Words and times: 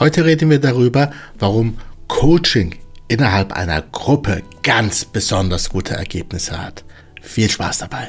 Heute 0.00 0.24
reden 0.24 0.48
wir 0.48 0.58
darüber, 0.58 1.10
warum 1.38 1.76
Coaching 2.08 2.74
innerhalb 3.08 3.52
einer 3.52 3.82
Gruppe 3.82 4.42
ganz 4.62 5.04
besonders 5.04 5.68
gute 5.68 5.92
Ergebnisse 5.92 6.58
hat. 6.58 6.86
Viel 7.20 7.50
Spaß 7.50 7.80
dabei. 7.80 8.08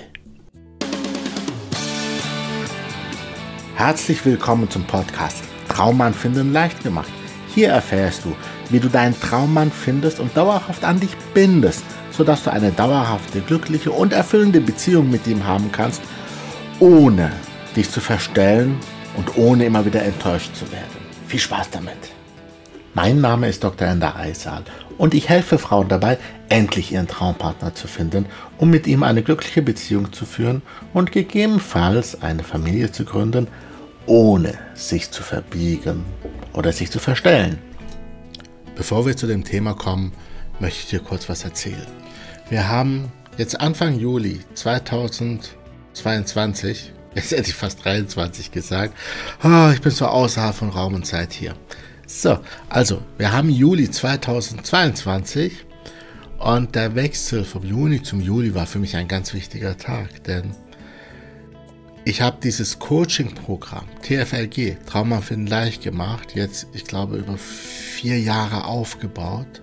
Herzlich 3.75 4.25
willkommen 4.25 4.69
zum 4.69 4.85
Podcast 4.85 5.43
Traummann 5.67 6.13
finden 6.13 6.53
leicht 6.53 6.81
gemacht. 6.81 7.11
Hier 7.53 7.71
erfährst 7.71 8.23
du, 8.23 8.33
wie 8.69 8.79
du 8.79 8.87
deinen 8.87 9.19
Traummann 9.19 9.69
findest 9.69 10.21
und 10.21 10.37
dauerhaft 10.37 10.85
an 10.85 11.01
dich 11.01 11.17
bindest, 11.33 11.83
sodass 12.11 12.45
du 12.45 12.53
eine 12.53 12.71
dauerhafte, 12.71 13.41
glückliche 13.41 13.91
und 13.91 14.13
erfüllende 14.13 14.61
Beziehung 14.61 15.11
mit 15.11 15.27
ihm 15.27 15.45
haben 15.45 15.69
kannst, 15.73 16.01
ohne 16.79 17.33
dich 17.75 17.91
zu 17.91 17.99
verstellen 17.99 18.77
und 19.17 19.35
ohne 19.35 19.65
immer 19.65 19.83
wieder 19.85 20.03
enttäuscht 20.03 20.55
zu 20.55 20.71
werden. 20.71 21.00
Viel 21.31 21.39
Spaß 21.39 21.69
damit! 21.69 22.11
Mein 22.93 23.21
Name 23.21 23.47
ist 23.47 23.63
Dr. 23.63 23.87
Ender 23.87 24.17
Eisal 24.17 24.65
und 24.97 25.13
ich 25.13 25.29
helfe 25.29 25.57
Frauen 25.57 25.87
dabei, 25.87 26.17
endlich 26.49 26.91
ihren 26.91 27.07
Traumpartner 27.07 27.73
zu 27.73 27.87
finden, 27.87 28.25
um 28.57 28.69
mit 28.69 28.85
ihm 28.85 29.01
eine 29.01 29.23
glückliche 29.23 29.61
Beziehung 29.61 30.11
zu 30.11 30.25
führen 30.25 30.61
und 30.93 31.13
gegebenenfalls 31.13 32.21
eine 32.21 32.43
Familie 32.43 32.91
zu 32.91 33.05
gründen, 33.05 33.47
ohne 34.07 34.55
sich 34.73 35.09
zu 35.11 35.23
verbiegen 35.23 36.03
oder 36.51 36.73
sich 36.73 36.91
zu 36.91 36.99
verstellen. 36.99 37.59
Bevor 38.75 39.05
wir 39.05 39.15
zu 39.15 39.25
dem 39.25 39.45
Thema 39.45 39.73
kommen, 39.73 40.11
möchte 40.59 40.81
ich 40.81 40.89
dir 40.89 40.99
kurz 40.99 41.29
was 41.29 41.45
erzählen. 41.45 41.87
Wir 42.49 42.67
haben 42.67 43.09
jetzt 43.37 43.61
Anfang 43.61 43.97
Juli 43.97 44.41
2022, 44.55 46.91
jetzt 47.15 47.31
hätte 47.31 47.49
ich 47.49 47.55
fast 47.55 47.83
23 47.83 48.51
gesagt, 48.51 48.95
oh, 49.43 49.71
ich 49.73 49.81
bin 49.81 49.91
so 49.91 50.05
außerhalb 50.05 50.55
von 50.55 50.69
Raum 50.69 50.93
und 50.93 51.05
Zeit 51.05 51.33
hier. 51.33 51.55
So, 52.07 52.39
also, 52.69 53.01
wir 53.17 53.31
haben 53.31 53.49
Juli 53.49 53.89
2022 53.89 55.65
und 56.39 56.75
der 56.75 56.95
Wechsel 56.95 57.43
vom 57.43 57.63
Juni 57.63 58.01
zum 58.03 58.19
Juli 58.19 58.53
war 58.55 58.65
für 58.65 58.79
mich 58.79 58.95
ein 58.95 59.07
ganz 59.07 59.33
wichtiger 59.33 59.77
Tag, 59.77 60.23
denn 60.23 60.55
ich 62.03 62.21
habe 62.21 62.37
dieses 62.43 62.79
Coaching-Programm 62.79 63.85
TFLG, 64.01 64.77
Trauma 64.87 65.21
finden 65.21 65.45
leicht 65.45 65.83
gemacht, 65.83 66.33
jetzt, 66.33 66.67
ich 66.73 66.85
glaube, 66.85 67.17
über 67.17 67.37
vier 67.37 68.19
Jahre 68.19 68.65
aufgebaut. 68.65 69.61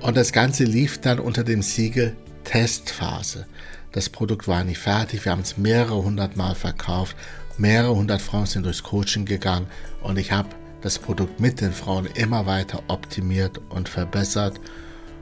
Und 0.00 0.16
das 0.16 0.32
Ganze 0.32 0.64
lief 0.64 1.00
dann 1.00 1.20
unter 1.20 1.44
dem 1.44 1.62
Siegel 1.62 2.16
Testphase. 2.42 3.46
Das 3.94 4.08
Produkt 4.08 4.48
war 4.48 4.64
nicht 4.64 4.78
fertig, 4.80 5.24
wir 5.24 5.30
haben 5.30 5.42
es 5.42 5.56
mehrere 5.56 6.02
hundert 6.02 6.36
Mal 6.36 6.56
verkauft, 6.56 7.16
mehrere 7.58 7.94
hundert 7.94 8.20
Frauen 8.20 8.46
sind 8.46 8.64
durchs 8.64 8.82
Coaching 8.82 9.24
gegangen 9.24 9.68
und 10.02 10.18
ich 10.18 10.32
habe 10.32 10.48
das 10.82 10.98
Produkt 10.98 11.38
mit 11.38 11.60
den 11.60 11.72
Frauen 11.72 12.06
immer 12.06 12.44
weiter 12.44 12.82
optimiert 12.88 13.60
und 13.70 13.88
verbessert. 13.88 14.60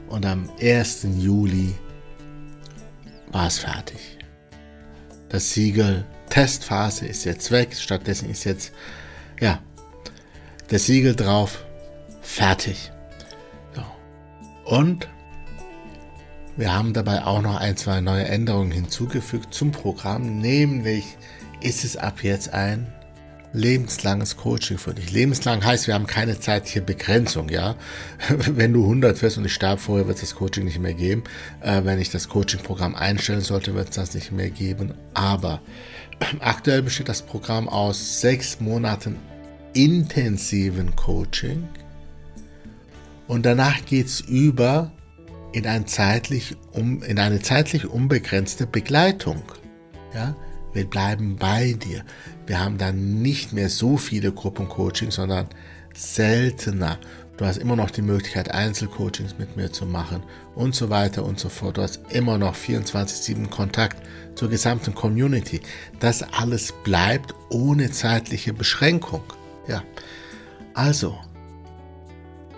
Und 0.08 0.24
am 0.24 0.50
1. 0.58 1.06
Juli 1.18 1.74
war 3.30 3.46
es 3.46 3.58
fertig. 3.58 4.18
Das 5.28 5.52
Siegel 5.52 6.06
Testphase 6.30 7.06
ist 7.06 7.24
jetzt 7.24 7.50
weg. 7.50 7.76
Stattdessen 7.76 8.30
ist 8.30 8.44
jetzt, 8.44 8.72
ja, 9.38 9.60
das 10.68 10.86
Siegel 10.86 11.14
drauf. 11.14 11.62
Fertig. 12.22 12.90
So. 13.74 13.84
Und 14.64 15.08
wir 16.56 16.74
haben 16.74 16.92
dabei 16.92 17.24
auch 17.24 17.42
noch 17.42 17.56
ein, 17.56 17.76
zwei 17.76 18.00
neue 18.00 18.24
Änderungen 18.24 18.70
hinzugefügt 18.70 19.54
zum 19.54 19.72
Programm. 19.72 20.38
Nämlich 20.38 21.16
ist 21.60 21.84
es 21.84 21.96
ab 21.96 22.22
jetzt 22.22 22.52
ein 22.52 22.86
lebenslanges 23.54 24.36
Coaching 24.36 24.78
für 24.78 24.94
dich. 24.94 25.12
Lebenslang 25.12 25.64
heißt, 25.64 25.86
wir 25.86 25.94
haben 25.94 26.06
keine 26.06 26.40
zeitliche 26.40 26.80
Begrenzung, 26.80 27.48
ja. 27.48 27.76
Wenn 28.28 28.72
du 28.72 28.82
100 28.82 29.20
wirst 29.20 29.38
und 29.38 29.44
ich 29.44 29.52
sterbe 29.52 29.80
vorher, 29.80 30.06
wird 30.06 30.16
es 30.16 30.22
das 30.22 30.34
Coaching 30.34 30.64
nicht 30.64 30.78
mehr 30.78 30.94
geben. 30.94 31.24
Äh, 31.60 31.84
wenn 31.84 31.98
ich 31.98 32.10
das 32.10 32.28
Coaching-Programm 32.28 32.94
einstellen 32.94 33.42
sollte, 33.42 33.74
wird 33.74 33.90
es 33.90 33.96
das 33.96 34.14
nicht 34.14 34.32
mehr 34.32 34.50
geben. 34.50 34.94
Aber 35.14 35.60
aktuell 36.40 36.82
besteht 36.82 37.08
das 37.08 37.22
Programm 37.22 37.68
aus 37.68 38.20
sechs 38.20 38.60
Monaten 38.60 39.16
intensiven 39.74 40.94
Coaching 40.96 41.66
und 43.26 43.46
danach 43.46 43.84
geht 43.86 44.06
es 44.06 44.20
über 44.20 44.92
in, 45.52 45.66
ein 45.66 45.86
zeitlich 45.86 46.56
um, 46.72 47.02
in 47.02 47.18
eine 47.18 47.40
zeitlich 47.40 47.86
unbegrenzte 47.86 48.66
Begleitung. 48.66 49.42
Ja? 50.14 50.34
Wir 50.72 50.84
bleiben 50.86 51.36
bei 51.36 51.74
dir. 51.74 52.02
Wir 52.46 52.60
haben 52.60 52.78
dann 52.78 53.20
nicht 53.22 53.52
mehr 53.52 53.68
so 53.68 53.96
viele 53.96 54.32
Gruppencoaching, 54.32 55.10
sondern 55.10 55.48
seltener. 55.94 56.98
Du 57.36 57.46
hast 57.46 57.58
immer 57.58 57.76
noch 57.76 57.90
die 57.90 58.02
Möglichkeit, 58.02 58.50
Einzelcoachings 58.50 59.38
mit 59.38 59.56
mir 59.56 59.72
zu 59.72 59.86
machen 59.86 60.22
und 60.54 60.74
so 60.74 60.90
weiter 60.90 61.24
und 61.24 61.38
so 61.38 61.48
fort. 61.48 61.76
Du 61.76 61.82
hast 61.82 62.00
immer 62.10 62.38
noch 62.38 62.54
24-7 62.54 63.48
Kontakt 63.48 63.96
zur 64.34 64.48
gesamten 64.48 64.94
Community. 64.94 65.60
Das 65.98 66.22
alles 66.22 66.72
bleibt 66.84 67.34
ohne 67.50 67.90
zeitliche 67.90 68.52
Beschränkung. 68.52 69.22
Ja. 69.66 69.82
Also, 70.74 71.18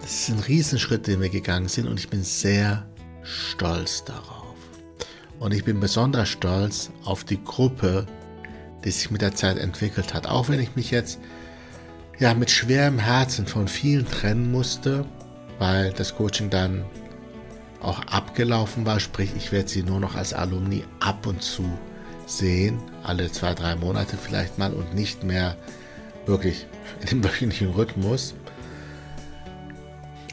das 0.05 0.13
ist 0.13 0.29
ein 0.29 0.39
Riesenschritt, 0.41 1.07
den 1.07 1.23
wir 1.23 1.31
gegangen 1.31 1.69
sind 1.69 1.89
und 1.89 1.99
ich 1.99 2.11
bin 2.11 2.23
sehr 2.23 2.85
stolz 3.23 4.05
darauf. 4.05 4.55
Und 5.41 5.55
ich 5.55 5.65
bin 5.65 5.81
besonders 5.81 6.29
stolz 6.29 6.91
auf 7.05 7.25
die 7.25 7.43
Gruppe, 7.43 8.07
die 8.85 8.91
sich 8.91 9.11
mit 9.11 9.23
der 9.23 9.35
Zeit 9.35 9.57
entwickelt 9.57 10.13
hat. 10.13 10.27
Auch 10.27 10.51
wenn 10.51 10.61
ich 10.61 10.77
mich 10.77 10.91
jetzt 10.91 11.21
ja 12.19 12.35
mit 12.35 12.51
schwerem 12.51 12.99
Herzen 12.99 13.47
von 13.47 13.67
vielen 13.67 14.07
trennen 14.07 14.53
musste, 14.53 15.07
weil 15.59 15.91
das 15.95 16.15
Coaching 16.15 16.51
dann 16.51 16.85
auch 17.81 18.01
abgelaufen 18.01 18.85
war, 18.85 19.01
sprich 19.01 19.31
ich 19.39 19.53
werde 19.53 19.71
sie 19.71 19.83
nur 19.83 20.01
noch 20.01 20.17
als 20.17 20.35
Alumni 20.35 20.85
ab 21.01 21.27
und 21.27 21.43
zu 21.43 21.65
sehen, 22.27 22.79
alle 23.03 23.33
zwei, 23.33 23.55
drei 23.55 23.75
Monate 23.75 24.19
vielleicht 24.19 24.59
mal 24.59 24.75
und 24.75 24.95
nicht 24.95 25.25
mehr 25.25 25.57
wirklich 26.27 26.67
in 27.01 27.07
dem 27.07 27.25
wöchentlichen 27.25 27.71
Rhythmus. 27.71 28.35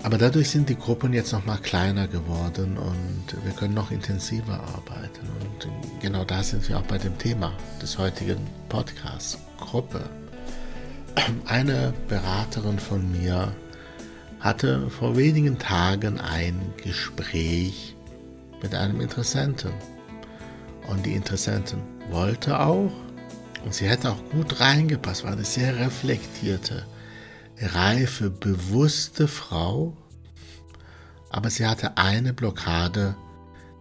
Aber 0.03 0.17
dadurch 0.17 0.49
sind 0.49 0.67
die 0.67 0.77
Gruppen 0.77 1.13
jetzt 1.13 1.31
noch 1.31 1.45
mal 1.45 1.57
kleiner 1.57 2.07
geworden 2.07 2.77
und 2.77 3.43
wir 3.43 3.53
können 3.53 3.75
noch 3.75 3.91
intensiver 3.91 4.59
arbeiten. 4.59 5.27
Und 5.39 6.01
genau 6.01 6.23
da 6.23 6.41
sind 6.41 6.67
wir 6.67 6.79
auch 6.79 6.83
bei 6.83 6.97
dem 6.97 7.17
Thema 7.19 7.53
des 7.81 7.97
heutigen 7.97 8.47
Podcasts, 8.67 9.37
Gruppe. 9.59 10.01
Eine 11.45 11.93
Beraterin 12.07 12.79
von 12.79 13.11
mir 13.11 13.55
hatte 14.39 14.89
vor 14.89 15.15
wenigen 15.15 15.59
Tagen 15.59 16.19
ein 16.19 16.59
Gespräch 16.83 17.95
mit 18.61 18.73
einem 18.73 19.01
Interessenten. 19.01 19.71
Und 20.87 21.05
die 21.05 21.13
Interessentin 21.13 21.81
wollte 22.09 22.59
auch, 22.59 22.91
und 23.63 23.73
sie 23.73 23.87
hätte 23.87 24.11
auch 24.11 24.29
gut 24.31 24.59
reingepasst, 24.59 25.23
war 25.23 25.33
eine 25.33 25.45
sehr 25.45 25.77
reflektierte, 25.79 26.85
reife, 27.61 28.29
bewusste 28.29 29.27
Frau, 29.27 29.95
aber 31.29 31.49
sie 31.49 31.65
hatte 31.65 31.97
eine 31.97 32.33
Blockade, 32.33 33.15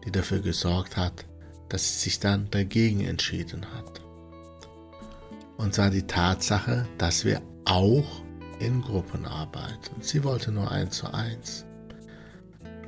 die 0.04 0.12
dafür 0.12 0.40
gesorgt 0.40 0.96
hat, 0.96 1.24
dass 1.68 1.88
sie 1.88 2.04
sich 2.04 2.20
dann 2.20 2.50
dagegen 2.50 3.00
entschieden 3.00 3.66
hat. 3.74 4.00
Und 5.56 5.74
zwar 5.74 5.90
die 5.90 6.06
Tatsache, 6.06 6.86
dass 6.96 7.24
wir 7.24 7.42
auch 7.64 8.22
in 8.60 8.82
Gruppen 8.82 9.26
arbeiten. 9.26 10.00
Sie 10.00 10.24
wollte 10.24 10.52
nur 10.52 10.70
eins 10.70 10.96
zu 10.96 11.12
eins. 11.12 11.64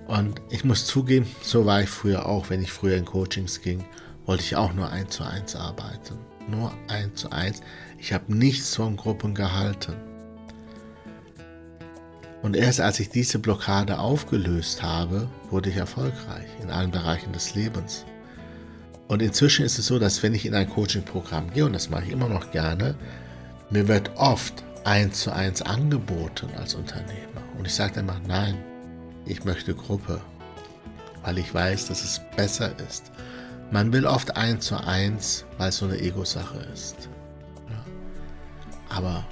Und 0.06 0.40
ich 0.50 0.64
muss 0.64 0.86
zugeben, 0.86 1.26
so 1.42 1.64
war 1.66 1.82
ich 1.82 1.88
früher 1.88 2.26
auch, 2.26 2.50
wenn 2.50 2.62
ich 2.62 2.72
früher 2.72 2.96
in 2.96 3.04
Coachings 3.04 3.60
ging, 3.60 3.84
wollte 4.26 4.42
ich 4.42 4.56
auch 4.56 4.72
nur 4.72 4.90
eins 4.90 5.16
zu 5.16 5.24
eins 5.24 5.56
arbeiten. 5.56 6.18
Nur 6.48 6.72
eins 6.88 7.20
zu 7.20 7.30
eins. 7.30 7.60
Ich 7.98 8.12
habe 8.12 8.34
nichts 8.34 8.76
von 8.76 8.96
Gruppen 8.96 9.34
gehalten. 9.34 10.11
Und 12.42 12.56
erst 12.56 12.80
als 12.80 12.98
ich 12.98 13.08
diese 13.08 13.38
Blockade 13.38 13.98
aufgelöst 13.98 14.82
habe, 14.82 15.28
wurde 15.50 15.70
ich 15.70 15.76
erfolgreich 15.76 16.46
in 16.60 16.70
allen 16.70 16.90
Bereichen 16.90 17.32
des 17.32 17.54
Lebens. 17.54 18.04
Und 19.06 19.22
inzwischen 19.22 19.64
ist 19.64 19.78
es 19.78 19.86
so, 19.86 19.98
dass 19.98 20.22
wenn 20.22 20.34
ich 20.34 20.44
in 20.44 20.54
ein 20.54 20.68
Coaching-Programm 20.68 21.52
gehe, 21.52 21.64
und 21.64 21.72
das 21.72 21.88
mache 21.88 22.04
ich 22.04 22.10
immer 22.10 22.28
noch 22.28 22.50
gerne, 22.50 22.96
mir 23.70 23.86
wird 23.86 24.10
oft 24.16 24.64
eins 24.84 25.20
zu 25.20 25.32
eins 25.32 25.62
angeboten 25.62 26.48
als 26.58 26.74
Unternehmer. 26.74 27.42
Und 27.56 27.66
ich 27.66 27.74
sage 27.74 28.00
immer, 28.00 28.20
nein, 28.26 28.56
ich 29.24 29.44
möchte 29.44 29.74
Gruppe, 29.74 30.20
weil 31.22 31.38
ich 31.38 31.54
weiß, 31.54 31.86
dass 31.86 32.02
es 32.02 32.20
besser 32.36 32.72
ist. 32.88 33.12
Man 33.70 33.92
will 33.92 34.04
oft 34.04 34.36
eins 34.36 34.66
zu 34.66 34.76
eins, 34.76 35.44
weil 35.58 35.68
es 35.68 35.76
so 35.76 35.86
eine 35.86 35.98
Ego-Sache 35.98 36.58
ist. 36.72 37.08
Aber 38.88 39.24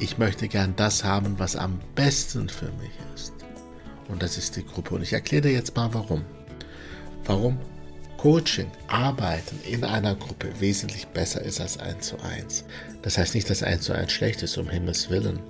ich 0.00 0.18
möchte 0.18 0.48
gern 0.48 0.74
das 0.76 1.04
haben, 1.04 1.38
was 1.38 1.56
am 1.56 1.78
besten 1.94 2.48
für 2.48 2.72
mich 2.72 2.90
ist. 3.14 3.34
Und 4.08 4.22
das 4.22 4.38
ist 4.38 4.56
die 4.56 4.64
Gruppe. 4.64 4.94
Und 4.94 5.02
ich 5.02 5.12
erkläre 5.12 5.42
dir 5.42 5.52
jetzt 5.52 5.76
mal 5.76 5.92
warum. 5.92 6.24
Warum 7.24 7.58
Coaching, 8.16 8.70
Arbeiten 8.88 9.58
in 9.66 9.84
einer 9.84 10.14
Gruppe 10.14 10.48
wesentlich 10.58 11.06
besser 11.06 11.42
ist 11.42 11.60
als 11.60 11.78
1 11.78 12.08
zu 12.08 12.20
1. 12.20 12.64
Das 13.02 13.16
heißt 13.16 13.34
nicht, 13.34 13.48
dass 13.48 13.62
1 13.62 13.82
zu 13.82 13.92
1 13.94 14.10
schlecht 14.10 14.42
ist, 14.42 14.58
um 14.58 14.68
Himmels 14.68 15.08
Willen. 15.08 15.40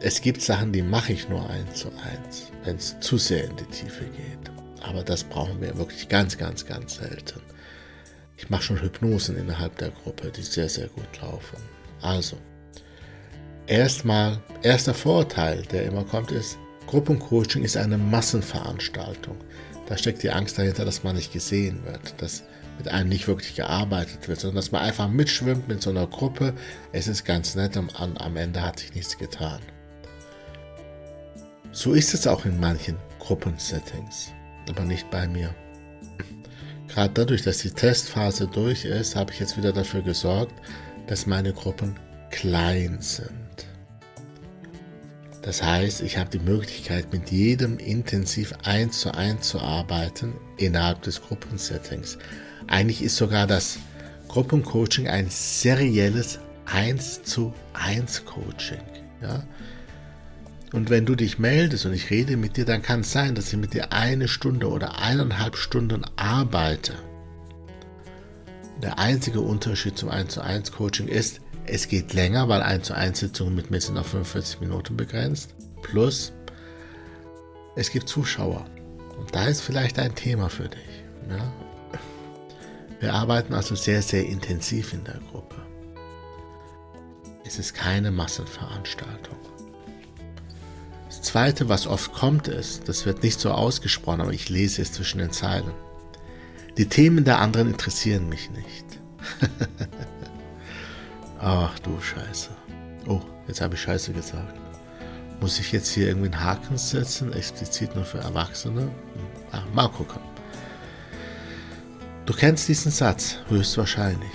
es 0.00 0.20
gibt 0.20 0.42
Sachen, 0.42 0.72
die 0.72 0.82
mache 0.82 1.14
ich 1.14 1.28
nur 1.28 1.48
eins 1.48 1.80
zu 1.80 1.88
eins, 1.88 2.52
wenn 2.64 2.76
es 2.76 3.00
zu 3.00 3.16
sehr 3.18 3.44
in 3.44 3.56
die 3.56 3.64
Tiefe 3.64 4.04
geht. 4.04 4.52
Aber 4.82 5.02
das 5.02 5.24
brauchen 5.24 5.60
wir 5.60 5.76
wirklich 5.78 6.08
ganz, 6.08 6.36
ganz, 6.36 6.66
ganz 6.66 6.96
selten. 6.96 7.40
Ich 8.36 8.50
mache 8.50 8.62
schon 8.62 8.82
Hypnosen 8.82 9.36
innerhalb 9.36 9.78
der 9.78 9.90
Gruppe, 9.90 10.30
die 10.30 10.42
sehr, 10.42 10.68
sehr 10.68 10.88
gut 10.88 11.20
laufen. 11.22 11.56
Also, 12.02 12.36
erstmal, 13.66 14.38
erster 14.62 14.94
Vorteil, 14.94 15.62
der 15.62 15.84
immer 15.84 16.04
kommt, 16.04 16.30
ist, 16.30 16.58
Gruppencoaching 16.86 17.64
ist 17.64 17.76
eine 17.76 17.98
Massenveranstaltung. 17.98 19.36
Da 19.86 19.98
steckt 19.98 20.22
die 20.22 20.30
Angst 20.30 20.58
dahinter, 20.58 20.84
dass 20.84 21.02
man 21.02 21.16
nicht 21.16 21.32
gesehen 21.32 21.84
wird, 21.84 22.20
dass 22.22 22.44
mit 22.78 22.88
einem 22.88 23.08
nicht 23.08 23.28
wirklich 23.28 23.54
gearbeitet 23.54 24.28
wird, 24.28 24.40
sondern 24.40 24.56
dass 24.56 24.72
man 24.72 24.82
einfach 24.82 25.08
mitschwimmt 25.08 25.68
mit 25.68 25.82
so 25.82 25.90
einer 25.90 26.06
Gruppe. 26.06 26.54
Es 26.92 27.06
ist 27.06 27.24
ganz 27.24 27.54
nett 27.54 27.76
und 27.76 27.94
am 28.00 28.36
Ende 28.36 28.62
hat 28.62 28.80
sich 28.80 28.94
nichts 28.94 29.16
getan. 29.16 29.60
So 31.72 31.92
ist 31.92 32.14
es 32.14 32.26
auch 32.26 32.44
in 32.44 32.58
manchen 32.58 32.96
Gruppensettings, 33.18 34.32
aber 34.68 34.84
nicht 34.84 35.10
bei 35.10 35.26
mir. 35.26 35.54
Gerade 36.88 37.12
dadurch, 37.14 37.42
dass 37.42 37.58
die 37.58 37.70
Testphase 37.70 38.46
durch 38.46 38.84
ist, 38.84 39.16
habe 39.16 39.32
ich 39.32 39.40
jetzt 39.40 39.56
wieder 39.56 39.72
dafür 39.72 40.02
gesorgt, 40.02 40.54
dass 41.06 41.26
meine 41.26 41.52
Gruppen 41.52 41.96
klein 42.34 42.98
sind. 43.00 43.30
Das 45.42 45.62
heißt, 45.62 46.02
ich 46.02 46.18
habe 46.18 46.30
die 46.30 46.40
Möglichkeit, 46.40 47.12
mit 47.12 47.30
jedem 47.30 47.78
intensiv 47.78 48.52
eins 48.64 49.00
zu 49.00 49.14
eins 49.14 49.48
zu 49.48 49.60
arbeiten 49.60 50.34
innerhalb 50.56 51.02
des 51.02 51.22
Gruppensettings. 51.22 52.18
Eigentlich 52.66 53.02
ist 53.02 53.16
sogar 53.16 53.46
das 53.46 53.78
Gruppencoaching 54.28 55.06
ein 55.06 55.28
serielles 55.30 56.40
1 56.66 57.22
zu 57.22 57.54
1 57.74 58.24
Coaching. 58.24 58.82
Ja? 59.22 59.44
Und 60.72 60.90
wenn 60.90 61.06
du 61.06 61.14
dich 61.14 61.38
meldest 61.38 61.86
und 61.86 61.92
ich 61.92 62.10
rede 62.10 62.36
mit 62.36 62.56
dir, 62.56 62.64
dann 62.64 62.82
kann 62.82 63.00
es 63.00 63.12
sein, 63.12 63.36
dass 63.36 63.52
ich 63.52 63.58
mit 63.58 63.74
dir 63.74 63.92
eine 63.92 64.26
Stunde 64.26 64.68
oder 64.68 64.98
eineinhalb 65.00 65.56
Stunden 65.56 66.04
arbeite. 66.16 66.94
Der 68.82 68.98
einzige 68.98 69.40
Unterschied 69.40 69.96
zum 69.96 70.08
1 70.08 70.34
zu 70.34 70.40
1 70.40 70.72
Coaching 70.72 71.06
ist, 71.06 71.40
es 71.66 71.88
geht 71.88 72.12
länger, 72.12 72.48
weil 72.48 72.62
1 72.62 72.86
zu 72.86 72.94
1 72.94 73.18
Sitzungen 73.18 73.54
mit 73.54 73.70
mir 73.70 73.80
sind 73.80 73.98
auf 73.98 74.08
45 74.08 74.60
Minuten 74.60 74.96
begrenzt. 74.96 75.54
Plus, 75.82 76.32
es 77.76 77.90
gibt 77.90 78.08
Zuschauer. 78.08 78.66
Und 79.18 79.34
da 79.34 79.46
ist 79.46 79.60
vielleicht 79.60 79.98
ein 79.98 80.14
Thema 80.14 80.48
für 80.48 80.68
dich. 80.68 81.04
Ja? 81.28 81.52
Wir 83.00 83.14
arbeiten 83.14 83.54
also 83.54 83.74
sehr, 83.74 84.02
sehr 84.02 84.26
intensiv 84.26 84.92
in 84.92 85.04
der 85.04 85.20
Gruppe. 85.30 85.56
Es 87.44 87.58
ist 87.58 87.74
keine 87.74 88.10
Massenveranstaltung. 88.10 89.36
Zweite, 91.24 91.68
was 91.68 91.86
oft 91.86 92.12
kommt, 92.12 92.48
ist, 92.48 92.88
das 92.88 93.06
wird 93.06 93.22
nicht 93.22 93.40
so 93.40 93.50
ausgesprochen, 93.50 94.20
aber 94.20 94.32
ich 94.32 94.50
lese 94.50 94.82
es 94.82 94.92
zwischen 94.92 95.18
den 95.18 95.32
Zeilen. 95.32 95.72
Die 96.76 96.86
Themen 96.86 97.24
der 97.24 97.40
anderen 97.40 97.70
interessieren 97.70 98.28
mich 98.28 98.50
nicht. 98.50 98.84
Ach 101.46 101.78
du 101.80 102.00
Scheiße. 102.00 102.48
Oh, 103.06 103.20
jetzt 103.46 103.60
habe 103.60 103.74
ich 103.74 103.82
Scheiße 103.82 104.14
gesagt. 104.14 104.58
Muss 105.42 105.58
ich 105.58 105.72
jetzt 105.72 105.90
hier 105.90 106.08
irgendwie 106.08 106.32
einen 106.32 106.42
Haken 106.42 106.78
setzen, 106.78 107.34
explizit 107.34 107.94
nur 107.94 108.06
für 108.06 108.16
Erwachsene? 108.16 108.88
Ach, 109.52 109.62
mal 109.74 109.88
gucken. 109.88 110.22
Du 112.24 112.32
kennst 112.32 112.66
diesen 112.66 112.90
Satz, 112.90 113.36
höchstwahrscheinlich. 113.50 114.32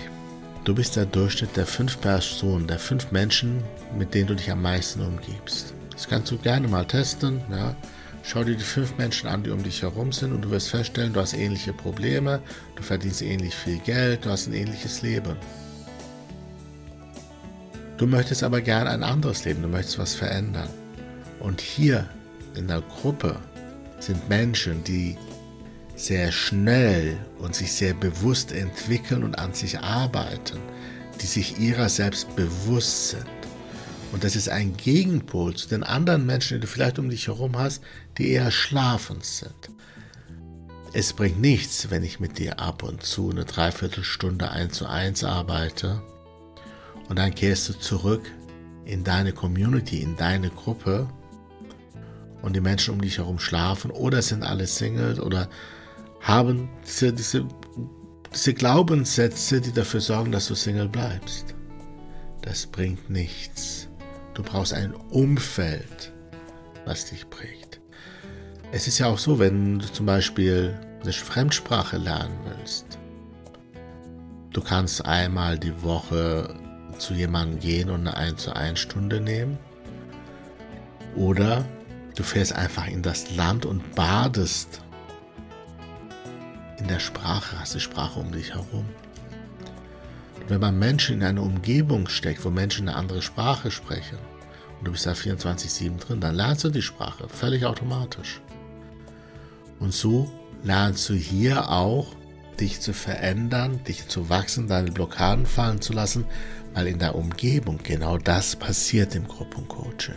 Du 0.66 0.76
bist 0.76 0.98
der 0.98 1.08
Durchschnitt 1.08 1.58
der 1.58 1.66
fünf 1.66 2.00
Personen, 2.00 2.68
der 2.68 2.78
fünf 2.78 3.12
Menschen, 3.12 3.64
mit 3.98 4.14
denen 4.14 4.28
du 4.28 4.36
dich 4.36 4.52
am 4.52 4.62
meisten 4.62 5.02
umgibst. 5.02 5.74
Das 5.92 6.08
kannst 6.08 6.30
du 6.30 6.38
gerne 6.38 6.68
mal 6.68 6.86
testen. 6.86 7.42
Ja. 7.50 7.76
Schau 8.22 8.44
dir 8.44 8.56
die 8.56 8.64
fünf 8.64 9.00
Menschen 9.00 9.28
an, 9.28 9.42
die 9.42 9.50
um 9.50 9.64
dich 9.64 9.82
herum 9.82 10.12
sind 10.12 10.32
und 10.32 10.44
du 10.44 10.52
wirst 10.52 10.70
feststellen, 10.70 11.14
du 11.14 11.22
hast 11.22 11.34
ähnliche 11.34 11.74
Probleme, 11.74 12.40
du 12.76 12.84
verdienst 12.84 13.24
ähnlich 13.24 13.56
viel 13.56 13.80
Geld, 13.80 14.26
du 14.26 14.30
hast 14.30 14.46
ein 14.46 14.54
ähnliches 14.54 15.02
Leben. 15.02 15.36
Du 18.00 18.08
möchtest 18.08 18.44
aber 18.44 18.62
gern 18.62 18.88
ein 18.88 19.04
anderes 19.04 19.44
Leben, 19.44 19.62
du 19.62 19.68
möchtest 19.68 20.00
was 20.00 20.16
verändern. 20.16 20.70
Und 21.42 21.60
hier 21.60 22.10
in 22.56 22.70
der 22.70 22.80
Gruppe 22.80 23.36
sind 24.00 24.30
Menschen, 24.30 24.86
die 24.86 25.18
sehr 25.98 26.32
schnell 26.32 27.18
und 27.40 27.54
sich 27.54 27.74
sehr 27.74 27.94
bewusst 27.94 28.54
entwickeln 28.54 29.26
und 29.26 29.38
an 29.38 29.54
sich 29.54 29.80
arbeiten, 29.80 30.60
die 31.22 31.26
sich 31.26 31.60
ihrer 31.60 31.90
selbst 31.90 32.34
bewusst 32.38 33.10
sind. 33.10 33.26
Und 34.14 34.24
das 34.24 34.38
ist 34.38 34.48
ein 34.48 34.78
Gegenpol 34.78 35.54
zu 35.56 35.68
den 35.68 35.84
anderen 35.84 36.26
Menschen, 36.26 36.56
die 36.56 36.62
du 36.62 36.68
vielleicht 36.68 37.00
um 37.00 37.10
dich 37.10 37.28
herum 37.28 37.58
hast, 37.58 37.84
die 38.18 38.30
eher 38.32 38.50
schlafend 38.50 39.26
sind. 39.26 39.72
Es 40.94 41.12
bringt 41.12 41.42
nichts, 41.42 41.92
wenn 41.92 42.06
ich 42.06 42.22
mit 42.22 42.40
dir 42.40 42.60
ab 42.60 42.82
und 42.82 43.04
zu 43.04 43.30
eine 43.30 43.44
Dreiviertelstunde 43.44 44.52
eins 44.52 44.78
zu 44.78 44.88
eins 44.88 45.26
arbeite 45.26 46.02
und 47.10 47.18
dann 47.18 47.34
kehrst 47.34 47.68
du 47.68 47.74
zurück 47.74 48.32
in 48.86 49.04
deine 49.04 49.34
Community, 49.34 50.02
in 50.02 50.16
deine 50.16 50.50
Gruppe 50.50 51.10
und 52.42 52.56
die 52.56 52.62
Menschen 52.62 52.94
um 52.94 53.02
dich 53.02 53.18
herum 53.18 53.40
schlafen 53.40 53.92
oder 53.92 54.22
sind 54.22 54.44
alle 54.44 54.68
Singles 54.68 55.20
oder 55.20 55.50
haben 56.22 56.70
diese, 56.88 57.12
diese, 57.12 57.46
diese 58.34 58.54
Glaubenssätze, 58.54 59.60
die 59.60 59.72
dafür 59.72 60.02
sorgen, 60.02 60.32
dass 60.32 60.48
du 60.48 60.56
Single 60.56 60.88
bleibst. 60.88 61.56
Das 62.42 62.66
bringt 62.66 63.10
nichts. 63.10 63.90
Du 64.34 64.44
brauchst 64.44 64.74
ein 64.74 64.94
Umfeld, 64.94 66.14
was 66.86 67.10
dich 67.10 67.30
prägt. 67.30 67.82
Es 68.72 68.88
ist 68.88 69.00
ja 69.00 69.08
auch 69.08 69.18
so, 69.18 69.40
wenn 69.40 69.80
du 69.80 69.92
zum 69.92 70.06
Beispiel 70.06 70.80
eine 71.02 71.12
Fremdsprache 71.12 71.98
lernen 71.98 72.38
willst. 72.46 73.00
Du 74.52 74.62
kannst 74.62 75.06
einmal 75.06 75.58
die 75.58 75.84
Woche 75.84 76.56
zu 77.00 77.14
jemandem 77.14 77.60
gehen 77.60 77.90
und 77.90 78.02
eine 78.02 78.16
1 78.16 78.42
zu 78.42 78.56
1 78.56 78.80
Stunde 78.80 79.22
nehmen. 79.22 79.58
Oder 81.16 81.66
du 82.16 82.24
fährst 82.24 82.54
einfach 82.54 82.88
in 82.88 83.02
das 83.02 83.36
Land 83.36 83.66
und 83.66 83.96
badest 83.96 84.82
in 86.78 86.88
der 86.88 87.00
Sprache, 87.00 87.60
hast 87.60 87.76
die 87.76 87.80
Sprache 87.80 88.20
um 88.20 88.32
dich 88.32 88.54
herum 88.54 88.86
wenn 90.50 90.60
man 90.60 90.80
Menschen 90.80 91.18
in 91.18 91.24
eine 91.24 91.42
Umgebung 91.42 92.08
steckt, 92.10 92.44
wo 92.44 92.50
Menschen 92.50 92.90
eine 92.90 92.98
andere 92.98 93.22
Sprache 93.22 93.70
sprechen, 93.70 94.18
und 94.80 94.88
du 94.88 94.92
bist 94.92 95.06
da 95.06 95.12
24-7 95.12 96.00
drin, 96.00 96.22
dann 96.22 96.36
lernst 96.36 96.64
du 96.64 96.70
die 96.70 96.82
Sprache 96.82 97.28
völlig 97.28 97.66
automatisch. 97.66 98.42
Und 99.80 99.94
so 99.94 100.32
lernst 100.64 101.08
du 101.10 101.14
hier 101.14 101.70
auch, 101.70 102.16
dich 102.60 102.82
zu 102.82 102.94
verändern, 102.94 103.84
dich 103.84 104.08
zu 104.08 104.30
wachsen, 104.30 104.68
deine 104.68 104.92
Blockaden 104.92 105.46
fallen 105.46 105.82
zu 105.82 105.94
lassen, 105.94 106.26
weil 106.74 106.88
in 106.88 107.00
der 107.00 107.16
Umgebung 107.16 107.80
genau 107.84 108.18
das 108.18 108.56
passiert 108.56 109.16
im 109.16 109.28
Gruppencoaching. 109.28 110.16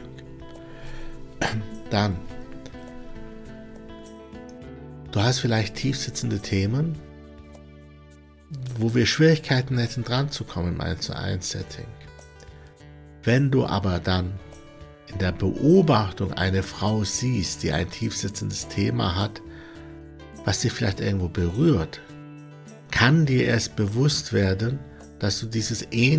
Dann, 1.91 2.17
du 5.11 5.21
hast 5.21 5.41
vielleicht 5.41 5.77
tiefsitzende 5.77 6.41
Themen, 6.41 6.99
wo 8.79 8.95
wir 8.95 9.07
Schwierigkeiten 9.07 9.79
hätten 9.79 10.05
dran 10.05 10.31
zu 10.31 10.45
kommen 10.45 10.75
im 10.75 10.81
1 10.81 11.07
zu 11.07 11.17
1 11.17 11.51
Setting. 11.51 11.87
Wenn 13.23 13.51
du 13.51 13.67
aber 13.67 14.01
dann 14.01 14.33
in 15.07 15.19
der 15.19 15.33
Beobachtung 15.33 16.33
eine 16.33 16.63
Frau 16.63 17.05
siehst, 17.05 17.63
die 17.63 17.73
ein 17.73 17.91
tiefsitzendes 17.91 18.69
Thema 18.69 19.15
hat, 19.15 19.43
was 20.45 20.61
dich 20.61 20.73
vielleicht 20.73 21.01
irgendwo 21.01 21.29
berührt, 21.29 22.01
kann 22.93 23.27
dir 23.27 23.47
erst 23.47 23.75
bewusst 23.75 24.33
werden, 24.33 24.79
dass 25.19 25.41
du 25.41 25.47
dieses 25.47 25.89
ähnliche 25.91 26.03